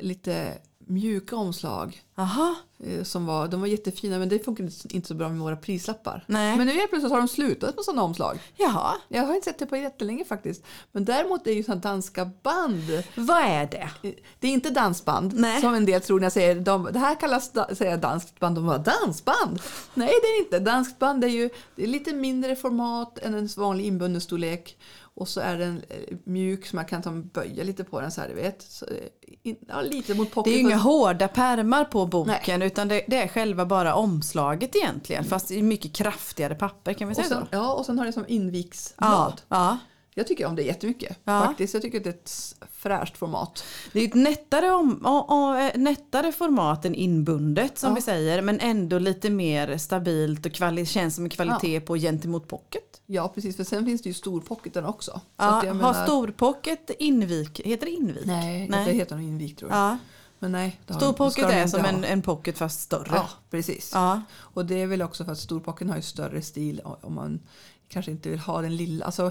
[0.00, 0.52] lite
[0.88, 2.02] mjuka omslag.
[2.16, 2.54] Aha.
[2.84, 6.24] eh, Som var, de var jättefina men det funkade inte så bra med våra prislappar.
[6.26, 6.56] Nej.
[6.56, 8.38] Men nu helt plötsligt har de slutat med sådana omslag.
[8.56, 10.62] Jaha, Jag har inte sett det på jättelänge faktiskt.
[10.92, 13.02] Men däremot är ju sådana danska band.
[13.16, 13.90] vad är det?
[14.08, 15.60] eh, Det är inte dansband Nej.
[15.60, 18.54] som en del tror när jag säger de, det här kallas da, säger danskt band.
[18.56, 19.60] De bara dansband.
[19.94, 20.58] Nej det är inte.
[20.58, 24.76] Danskt band är ju det är lite mindre format än en vanlig inbunden storlek.
[25.18, 28.20] Och så är den eh, mjuk så man kan ta böja lite på den så
[28.20, 28.62] här du vet.
[28.62, 30.52] Så, eh, ja, lite mot pocket.
[30.52, 34.76] Det är ju inga hårda pärmar på boken utan det, det är själva bara omslaget
[34.76, 37.48] egentligen fast i mycket kraftigare papper kan vi och säga sen, så?
[37.50, 39.42] ja och sen har det som inviksblad.
[39.48, 39.78] Ja, ja.
[40.18, 41.18] Jag tycker om det jättemycket.
[41.24, 41.42] Ja.
[41.46, 41.74] Faktiskt.
[41.74, 43.64] Jag tycker det är ett fräscht format.
[43.92, 47.94] Det är ett nättare, om, och, och, eh, nättare format än inbundet som Ja.
[47.94, 52.48] vi säger men ändå lite mer stabilt och kvali- känns som en kvalitet på gentemot
[52.48, 53.00] pocket.
[53.06, 55.10] Ja precis för sen finns det ju storpocketen också.
[55.12, 58.24] Så Ja, har menar- storpocket invik, heter det invik?
[58.26, 58.84] Nej, Nej.
[58.86, 59.78] det heter nog invik tror jag.
[59.80, 59.98] Ja,
[60.38, 60.80] Men nej.
[60.96, 63.10] storpocket är som en, en pocket fast större.
[63.14, 63.90] Ja, precis.
[63.94, 64.22] Ja.
[64.36, 67.40] Och det är väl också för att storpocken har ju större stil om man
[67.88, 69.04] kanske inte vill ha den lilla.
[69.04, 69.30] Alltså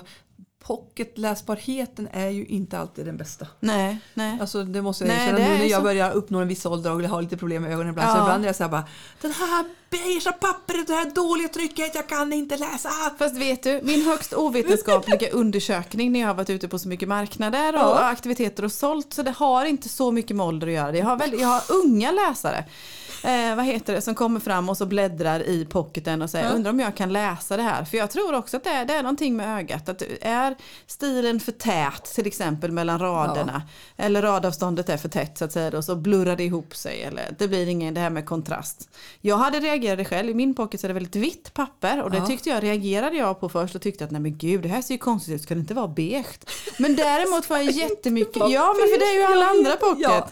[0.64, 3.48] pocketläsbarheten är ju inte alltid den bästa.
[3.60, 4.38] Nej, nej.
[4.42, 5.84] Alltså det måste jag erkänna nu är när jag så.
[5.84, 8.10] börjar uppnå en viss ålder och har lite problem med ögonen ibland.
[8.10, 8.14] Ja.
[8.16, 8.84] Så ibland är jag så här bara
[9.22, 12.90] Den här beigea pappret, det här dåliga trycket, jag kan inte läsa.
[13.18, 17.08] Fast vet du, min högst ovetenskapliga undersökning när jag har varit ute på så mycket
[17.08, 18.00] marknader och Ja.
[18.00, 20.98] aktiviteter och sålt så det har inte så mycket med ålder att göra.
[20.98, 22.66] Jag har, väl, jag har unga läsare.
[23.24, 26.52] Eh, vad heter det, som kommer fram och så bläddrar i pocketen och säger Ja.
[26.52, 27.86] undrar om jag kan läsa det här.
[27.86, 29.90] För jag tror också att det är, det är någonting med ögat.
[29.90, 30.56] Att är
[30.88, 33.62] stilen för tät till exempel mellan raderna
[33.98, 37.36] eller radavståndet är för tätt så att säga och så blurrar det ihop sig eller
[37.40, 38.90] det blir ingen det här med kontrast.
[39.22, 42.18] Jag hade reagerat själv, i min pocket så är det väldigt vitt papper och det
[42.18, 42.26] Ja.
[42.26, 44.94] tyckte jag reagerade jag på först och tyckte att nej men gud det här ser
[44.94, 46.26] ju konstigt ut, ska det inte vara beige?
[46.78, 50.02] Men däremot var jag jättemycket, ja men för det är ju alla andra pocket.
[50.02, 50.28] Ja,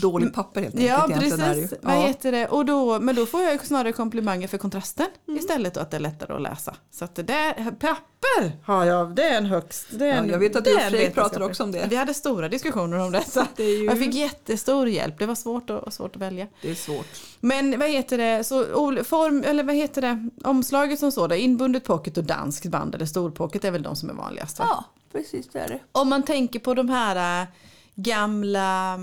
[0.00, 0.90] dåligt papper helt enkelt.
[0.90, 2.00] Ja precis, vad Ja.
[2.06, 2.46] heter det?
[2.46, 5.40] Och då, men då får jag snarare komplimanger för kontrasten Mm.
[5.40, 6.74] istället och att det är lättare att läsa.
[6.90, 9.86] Så att det där, papper har jag, det är en högst.
[9.90, 11.86] Det är en, Ja, jag vet att du och pratar också om det.
[11.90, 13.46] Vi hade stora diskussioner om detta.
[13.56, 16.46] Det ju- Jag fick jättestor hjälp, det var svårt att, svårt att välja.
[16.62, 17.06] Det är svårt.
[17.40, 18.64] Men vad heter det, så,
[19.04, 23.06] form, eller vad heter det, omslaget som så, då, inbundet pocket och danskt band eller
[23.06, 24.64] storpocket är väl de som är vanligast va?
[24.68, 25.80] Ja, precis det är det.
[25.92, 27.48] Om man tänker på de här äh,
[27.94, 28.98] gamla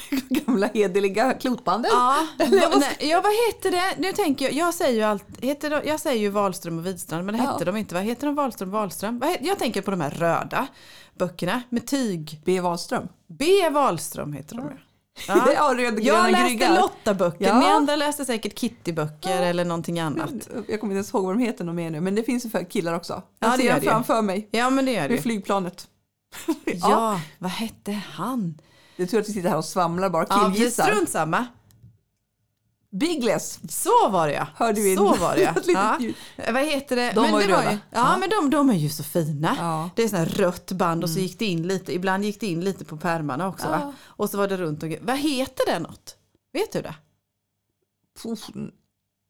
[0.28, 1.90] Gamla hederliga klotbanden.
[1.94, 2.46] Ja, va,
[2.80, 3.94] nej, ja, vad heter det?
[3.98, 7.24] Nu tänker jag, jag säger ju allt, heter de, jag säger ju Wahlström och Widstrand
[7.26, 7.52] men det Ja.
[7.52, 7.94] hette de inte.
[7.94, 9.18] Vad heter de Wahlström Wahlström?
[9.18, 10.66] Vad Jag tänker på de här röda
[11.18, 12.40] böckerna med tyg.
[12.44, 12.60] B.
[12.60, 13.08] Wahlström.
[13.38, 13.46] B.
[13.70, 14.70] Wahlström heter de.
[15.28, 15.48] Ja.
[15.54, 15.74] Ja.
[15.74, 16.80] rödgröna Jag läste.
[16.80, 17.58] Lotta-böcker, Ja.
[17.60, 20.30] ni andra läste säkert Kitty-böcker eller någonting annat.
[20.68, 22.50] Jag kommer inte ens ihåg vad de heter något mer nu, men det finns ju
[22.50, 23.12] för killar också.
[23.38, 24.48] Ja, Jag det ser det framför mig.
[24.50, 25.86] Ja men det gör det Med flygplanet.
[26.64, 28.58] Ja, vad hette han?
[28.98, 30.84] Det är tur att vi sitter här och svamlar bara, Ja, killgissar.
[30.84, 31.46] strunt samma.
[32.90, 34.46] Bigless Så var det ja.
[34.54, 34.96] hörde vi.
[34.96, 35.54] Så var det ja.
[36.36, 36.52] Ja.
[36.52, 37.12] Vad heter det?
[37.14, 37.72] De var ju det röda.
[37.72, 38.16] ja, Ja.
[38.20, 39.56] men de, de är ju så fina.
[39.58, 39.78] Ja.
[39.78, 39.90] Mm.
[39.96, 42.60] Det är här rött band och så gick det in lite, ibland gick det in
[42.64, 43.92] lite på pärmarna också Ja.
[44.04, 46.16] Och så var det runt och Vad heter det något?
[46.52, 46.94] Vet du det?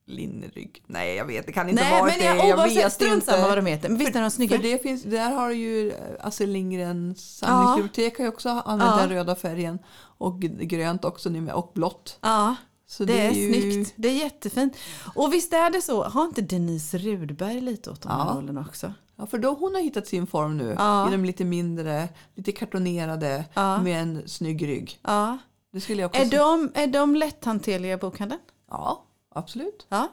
[0.08, 0.82] Linnerygg.
[0.86, 1.46] Nej, jag vet.
[1.46, 2.24] Det kan inte Nej vara men det.
[2.24, 3.26] jag, oavsett, vet strunt inte.
[3.26, 3.88] samma vad de heter.
[3.88, 4.56] Men visst är de snygga?
[4.56, 9.00] För det finns, där har ju eh, Astrid Lindgrens samlingsbibliotek har ju också använt Ja.
[9.00, 9.78] den röda färgen.
[10.18, 12.18] Och grönt också nu med, och blått.
[12.20, 13.92] Ja, Så det, är ju- snyggt.
[13.96, 14.76] Det är jättefint.
[15.14, 18.32] Och visst är det så, har inte Denise Rudberg lite åt de här Ja.
[18.36, 18.92] rollerna också?
[19.16, 20.74] Ja, för då hon har hittat sin form nu.
[20.78, 21.08] Ja.
[21.08, 23.82] I de lite mindre, lite kartonerade Ja.
[23.82, 24.98] med en snygg rygg.
[25.02, 25.38] Ja.
[25.72, 28.40] Det skulle jag också Är de, är de lätthanterliga i bokhandeln?
[28.70, 29.86] Ja, absolut.
[29.88, 30.08] Ja.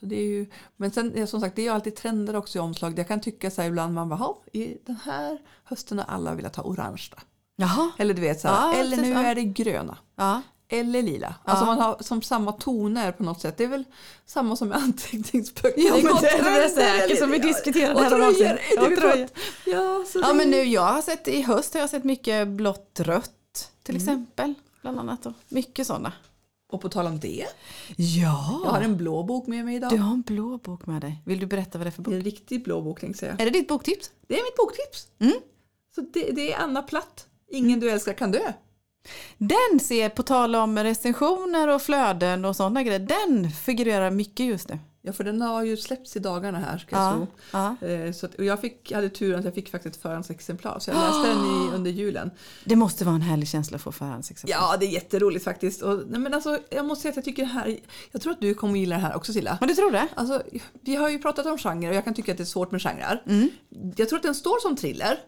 [0.00, 2.60] Så det är ju, men sen som sagt, det är ju alltid trender också i
[2.60, 2.98] omslag.
[2.98, 6.34] Jag kan tycka så här ibland, man bara, "Ha, i den här hösten har alla
[6.34, 7.02] velat ha orange.
[7.56, 7.90] Jaha.
[7.98, 9.22] Eller du vet så här, Ja, eller nu ja.
[9.22, 9.98] är det gröna.
[10.16, 10.42] Ja.
[10.68, 11.34] Eller lila.
[11.44, 13.56] Alltså man har som samma toner på något sätt.
[13.56, 13.84] Det är väl
[14.26, 15.80] samma som med anteckningsböcker.
[15.86, 18.58] Ja, men det är det säkert som vi diskuterade Och här om tröjor.
[18.92, 19.28] Och tröjor.
[19.66, 23.00] Ja, så Ja men nu jag har sett i höst har jag sett mycket blått
[23.00, 24.02] rött till Mm.
[24.02, 24.54] exempel.
[24.82, 25.32] Bland annat då.
[25.48, 26.12] Mycket sådana.
[26.68, 27.46] Och på tal om det.
[27.96, 28.62] Ja.
[28.64, 29.90] Jag har en blå bok med mig idag.
[29.90, 31.22] Du har en blå bok med dig.
[31.24, 32.12] Vill du berätta vad det är för Det bok?
[32.12, 33.40] är en riktig blå bok tänkte jag.
[33.40, 34.10] Är det ditt boktips?
[34.28, 35.08] Det är mitt boktips.
[35.18, 35.34] Mm.
[35.94, 37.26] Så det, det är Anna Platt.
[37.50, 38.52] Ingen du älskar kan dö.
[39.38, 44.68] Den ser, på tal om recensioner och flöden och sådana grejer, den figurerar mycket just
[44.68, 44.78] nu.
[45.06, 47.26] Ja, för den har ju släppts i dagarna här ska jag Ja, tro.
[47.80, 47.88] ja.
[47.88, 50.78] Eh, Så att, och jag fick, hade turen att jag fick faktiskt ett förhandsexemplar.
[50.78, 52.30] Så jag läste den i, under julen.
[52.64, 54.58] Det måste vara en härlig känsla att få förhandsexemplar.
[54.58, 55.82] Ja, det är jätteroligt faktiskt.
[55.82, 57.78] Och, nej, men alltså, jag måste säga att jag tycker här,
[58.12, 59.56] jag tror att du kommer gilla det här också Silla.
[59.60, 60.08] Men du tror det?
[60.14, 60.42] Alltså,
[60.80, 62.82] vi har ju pratat om genre och jag kan tycka att det är svårt med
[62.82, 63.22] genrer.
[63.26, 63.48] Mm.
[63.96, 65.18] Jag tror att den står som thriller,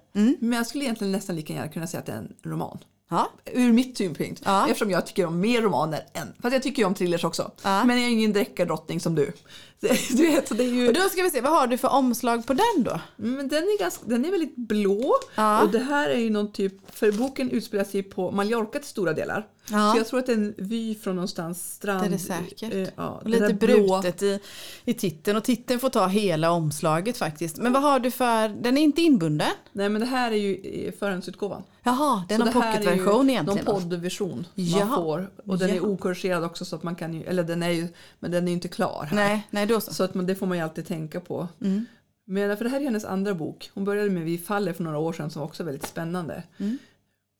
[0.40, 2.78] men jag skulle egentligen nästan lika gärna kunna säga att det är en roman.
[3.10, 3.28] Ja.
[3.52, 4.42] Ur mitt synpunkt.
[4.44, 4.66] Ja.
[4.66, 6.28] Eftersom jag tycker om mer romaner än...
[6.42, 7.50] Fast jag tycker ju om thrillers också.
[7.62, 7.84] Ja.
[7.84, 9.32] Men jag är ingen deckardrottning som du.
[10.10, 10.88] Du vet, det är ju...
[10.88, 13.00] Och då ska vi se, vad har du för omslag på den då?
[13.16, 15.14] Men den är, ganska, den är väldigt blå.
[15.34, 15.62] Ja.
[15.62, 16.74] Och det här är ju någon typ...
[16.96, 19.46] För boken utspelar sig på Mallorca till stora delar.
[19.70, 19.92] Ja.
[19.92, 22.00] Så jag tror att det är en vy från någonstans strand.
[22.02, 22.74] Det är det säkert.
[22.74, 24.40] eh, ja, Och lite brutet i,
[24.84, 27.56] i titeln och titeln får ta hela omslaget faktiskt.
[27.56, 29.48] Men vad har du för, den är inte inbunden?
[29.72, 30.54] Nej men det här är ju
[30.86, 31.62] eh, förhandsutgåvan.
[31.82, 33.64] Jaha, det är Så någon det här är pocketversion egentligen.
[33.64, 34.86] Någon poddversion Jaha.
[34.86, 35.30] man får.
[35.46, 35.86] Och den är Jaha.
[35.86, 37.88] okorrigerad också så att man kan ju, eller den är ju,
[38.20, 39.16] men den är ju inte klar här.
[39.16, 39.94] Nej, nej då så.
[39.94, 41.48] Så att man, det får man ju alltid tänka på.
[41.60, 41.86] Mm.
[42.24, 43.70] Men för det här är hennes andra bok.
[43.74, 46.42] Hon började med Vi faller för några år sedan som också är väldigt spännande.
[46.58, 46.78] Mm.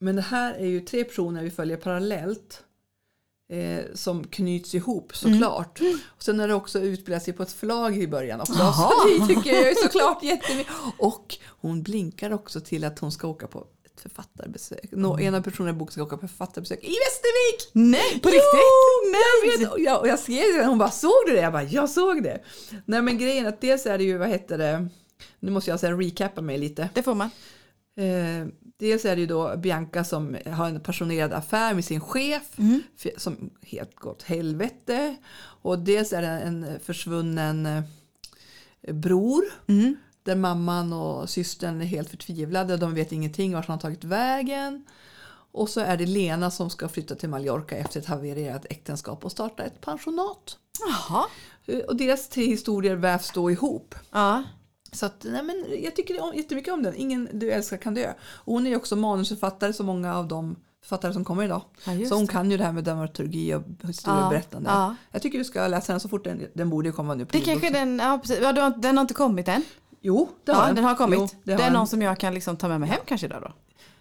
[0.01, 2.65] Men det här är ju tre personer vi följer parallellt.
[3.51, 5.81] Eh, som knyts ihop såklart.
[6.07, 8.59] Och sen är det också utspelat sig på ett förlag i början också.
[8.59, 8.91] Jaha.
[8.91, 10.73] Så det tycker jag är såklart jättemycket.
[10.99, 13.67] Och hon blinkar också till att hon ska åka på
[13.99, 14.89] ett författarbesök.
[14.93, 17.71] Nå, ena personen i boken ska åka på författarbesök i Västervik!
[17.73, 18.61] Nej, på Jo, riktigt?
[19.53, 21.41] Jag vet, och, jag, och jag skrev det, hon bara såg du det?
[21.41, 22.43] Jag bara jag såg det.
[22.85, 24.89] Nej men grejen att dels är det ju, vad heter det,
[25.41, 26.89] nu måste jag säga recappa mig lite.
[26.95, 27.31] Det får man.
[27.97, 28.47] Eh,
[28.79, 32.43] dels är det ju då Bianca som har en passionerad affär med sin chef
[33.05, 35.17] f- som helt gått helvete.
[35.63, 37.83] Och dels är det en försvunnen eh,
[38.95, 39.45] bror.
[40.29, 42.77] Där mamman och systern är helt förtvivlade.
[42.77, 44.87] De vet ingenting vart han har tagit vägen.
[45.53, 49.33] Och så är det Lena som ska flytta till Mallorca efter ett havererat äktenskap och
[49.33, 50.59] starta ett pensionat.
[50.89, 51.25] Jaha.
[51.67, 53.95] Eh, Och deras tre historier vävs då ihop.
[54.11, 54.43] Ja.
[54.93, 56.95] Så att, nej men jag tycker jättemycket om den.
[56.97, 58.13] Ingen du älskar kan dö.
[58.21, 61.63] Och hon är också manusförfattare som många av de författare som kommer idag.
[61.85, 62.33] Ja, så hon det.
[62.33, 64.71] kan ju det här med dramaturgi och historieberättande.
[64.71, 64.97] Ja, ja.
[65.11, 67.41] Jag tycker du ska läsa den så fort den, den borde komma nu på Det
[67.41, 68.39] kanske den, ja precis.
[68.43, 69.63] Ja, den har inte kommit än.
[70.01, 70.77] Jo, det har Ja, den.
[70.77, 71.19] den har kommit.
[71.19, 71.73] Jo, det har är den.
[71.73, 73.53] någon som jag kan liksom ta med mig hem kanske idag då.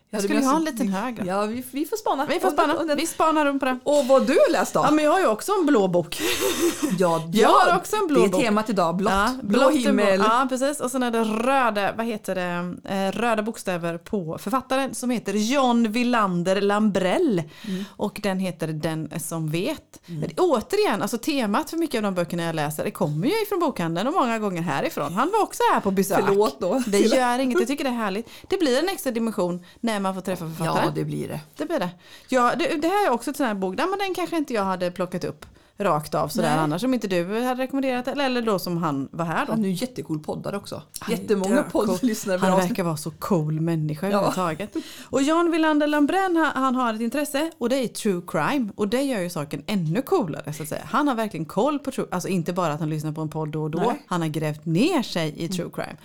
[0.09, 1.23] Jag skulle ha en alltså- liten hög då.
[1.27, 2.25] Ja, vi, vi får spana.
[2.25, 2.83] Vi får spana.
[2.83, 3.79] den- Vi spanar runt på den.
[3.83, 4.79] Och vad du läst då?
[4.83, 6.21] Ja men jag har ju också en blå bok.
[6.99, 8.41] Ja, Jag har också en blå Det är bok.
[8.41, 8.95] temat idag.
[8.95, 9.11] Blått.
[9.13, 10.19] Ja, blå och himmel.
[10.19, 10.27] blå.
[10.29, 14.95] Ja precis och sen är det röda, vad heter det, eh, röda bokstäver på författaren
[14.95, 17.43] som heter John Villander Lambrell.
[17.67, 17.83] Mm.
[17.97, 19.99] Och den heter Den som vet.
[20.05, 23.59] Men återigen, alltså temat för mycket av de böckerna jag läser det kommer ju ifrån
[23.59, 25.13] bokhandeln och många gånger härifrån.
[25.13, 26.23] Han var också här på besök.
[26.27, 26.83] Förlåt då.
[26.87, 28.29] Det gör inget, jag tycker det är härligt.
[28.49, 30.85] Det blir en extra dimension när man får träffa författaren.
[30.85, 31.39] Ja, det blir det.
[31.57, 31.89] Det blir det.
[32.29, 34.53] Ja, det, det här är också en sån här bok, nej, men den kanske inte
[34.53, 35.45] jag hade plockat upp
[35.79, 36.59] rakt av sådär Nej.
[36.59, 38.07] annars om inte du hade rekommenderat.
[38.07, 39.51] Eller, eller då som han var här då.
[39.51, 40.81] Han är ju jättecool poddar också.
[40.99, 42.37] Han Jättemånga poddlyssnare.
[42.37, 44.17] Han verkar vara så cool människa Ja.
[44.17, 44.75] överhuvudtaget.
[45.03, 48.69] Och Jan Wilander Lambrén han, han har ett intresse och det är true crime.
[48.75, 50.83] Och det gör ju saken ännu coolare så att säga.
[50.85, 53.49] Han har verkligen koll på true, alltså inte bara att han lyssnar på en podd
[53.49, 53.79] då och då.
[53.79, 54.05] Nej.
[54.07, 55.97] Han har grävt ner sig i true crime.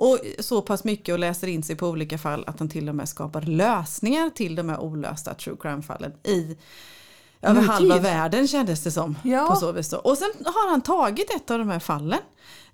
[0.00, 2.94] Och så pass mycket och läser in sig på olika fall att han till och
[2.94, 6.56] med skapar lösningar till de här olösta true crime-fallen i
[7.42, 9.18] över halva världen kändes det som.
[9.24, 9.46] Ja.
[9.46, 9.96] På så vis då.
[9.96, 12.18] Och sen har han tagit ett av de här fallen.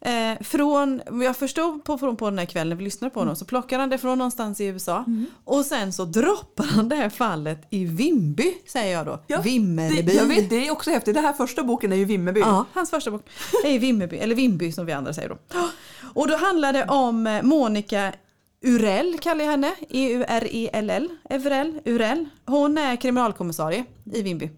[0.06, 3.36] Eh, från, jag förstod på, från på den här kvällen när vi lyssnade på honom
[3.36, 5.04] så plockar han det från någonstans i USA
[5.44, 9.20] och sen så droppar han det här fallet i Vimby säger jag då.
[9.26, 10.02] Ja, Vimmerby.
[10.02, 11.14] Det, jag vet, det är också häftigt.
[11.14, 12.40] Den här första boken är ju Vimmerby.
[12.40, 13.22] Ja, hans första bok
[13.64, 15.38] är i Vimmerby, eller Vimby som vi andra säger då.
[16.14, 18.12] Och då handlar det om eh, Monica
[18.64, 22.28] Urell kallar jag henne, E-U-R-E-L-L, Evrell, Urell.
[22.46, 24.50] Hon är kriminalkommissarie i Vimby.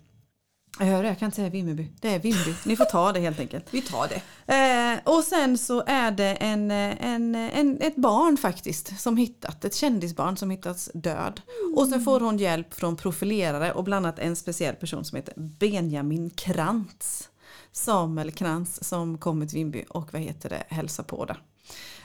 [0.79, 2.55] Jag hör det, jag kan inte säga Vimmerby, det är Vimby.
[2.64, 3.64] Ni får ta det helt enkelt.
[3.71, 4.23] Vi tar det.
[4.55, 9.75] Eh, och sen så är det en, en, en, ett barn faktiskt som hittat, ett
[9.75, 11.41] kändisbarn som hittats död.
[11.77, 15.35] Och sen får hon hjälp från profilerare och bland annat en speciell person som heter
[15.37, 17.29] Benjamin Krantz.
[17.73, 21.37] Samuel Krantz som kommer till Vimby och vad heter det, hälsar på det.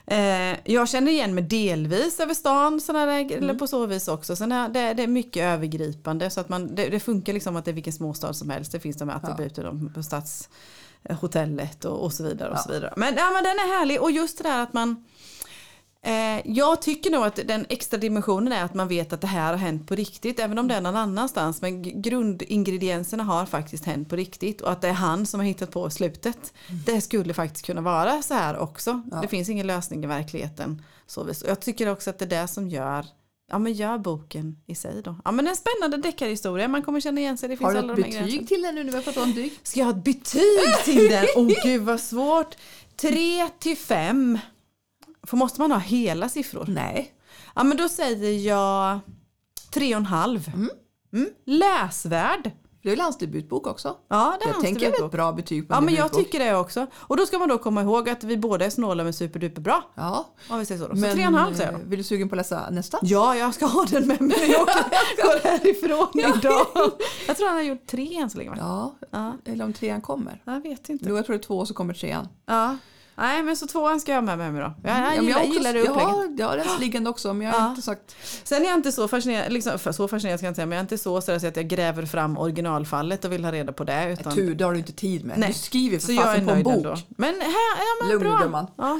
[0.05, 4.35] Eh, jag känner igen mig delvis över stan såna där, eller på så vis också.
[4.35, 7.65] Sen är det, det är mycket övergripande så att man, det, det funkar liksom att
[7.65, 8.71] det är vilken småstad som helst.
[8.71, 12.51] Det finns de här attributen på stadshotellet och, och så vidare.
[12.51, 12.93] Och så vidare.
[12.97, 15.05] Men, ja, men den är härlig och just det där att man
[16.43, 19.57] jag tycker nog att den extra dimensionen är att man vet att det här har
[19.57, 20.39] hänt på riktigt.
[20.39, 21.61] Även om det är någon annanstans.
[21.61, 24.61] Men grundingredienserna har faktiskt hänt på riktigt.
[24.61, 26.53] Och att det är han som har hittat på slutet.
[26.85, 29.01] Det skulle faktiskt kunna vara så här också.
[29.21, 30.81] Det finns ingen lösning i verkligheten.
[31.07, 33.05] Så jag tycker också att det är det som gör
[33.51, 35.15] Ja men gör boken i sig då.
[35.25, 36.67] Ja men en spännande deckarhistoria.
[36.67, 37.49] Man kommer känna igen sig.
[37.49, 39.59] Det finns Har du alla ett betyg till den nu när vi har betyg?
[39.63, 41.25] Ska jag ha ett betyg till den?
[41.35, 42.55] Åh gud vad svårt.
[42.95, 44.39] 3 till 5.
[45.23, 46.65] För måste man ha hela siffror?
[46.67, 47.13] Nej.
[47.55, 48.99] Ja men då säger jag
[49.73, 50.67] 3,5.
[51.13, 51.29] Mm.
[51.45, 52.51] Läsvärd.
[52.83, 53.97] Det är landsdebutbok också.
[54.09, 55.05] Ja det Jag tänker debutbok.
[55.05, 56.87] ett bra betyg på Ja en men jag tycker det också.
[56.95, 59.83] Och då ska man då komma ihåg att vi båda är snåla men superduper bra.
[59.95, 60.25] Ja.
[60.49, 60.95] Om vi säger så då.
[60.95, 61.89] Så Men 3,5 säger eh, jag.
[61.89, 62.99] vill du sugen på att läsa nästa?
[63.01, 64.65] Ja, jag ska ha den med mig när jag
[65.17, 66.67] går härifrån idag.
[67.27, 68.51] Jag tror han har gjort tre än så länge?
[68.57, 69.33] Ja, Ja.
[69.45, 70.41] eller om trean kommer.
[70.45, 71.05] Jag vet inte.
[71.09, 72.27] Jo, jag tror det är två så kommer trean.
[72.45, 72.77] Ja.
[73.15, 74.73] Nej men så tvåan ska jag ha med mig då.
[74.83, 76.39] Jag, jag, Ja, men gillar, också- gillar det jag upplägget.
[76.39, 77.69] jag har den liggande också men jag har Ja.
[77.69, 78.15] inte sagt...
[78.43, 80.79] Sen är jag inte så fascinerad, liksom, så fascinerad ska jag inte säga, men jag
[80.79, 84.11] är inte så stressad att jag gräver fram originalfallet och vill ha reda på det.
[84.19, 85.37] Utan, Tur, det har du inte tid med.
[85.39, 85.47] Nej.
[85.49, 86.73] Du skriver för så jag är fasen på en bok.
[86.73, 86.95] ändå.
[87.09, 88.37] Men här, ja men Lugn bra.
[88.37, 88.67] gumman.
[88.77, 88.99] Ja.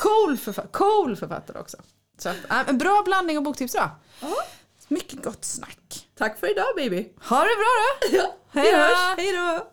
[0.00, 1.76] Cool, författare, cool författare också.
[2.18, 3.90] Så att, en bra blandning av boktips då.
[4.88, 6.06] Mycket gott snack.
[6.18, 7.08] Tack för idag baby.
[7.28, 8.26] Ha det bra då!
[8.60, 9.14] Ja.
[9.16, 9.66] Hej då!